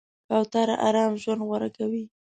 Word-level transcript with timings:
کوتره 0.27 0.75
آرام 0.87 1.13
ژوند 1.21 1.41
غوره 1.47 1.69
کوي. 1.77 2.03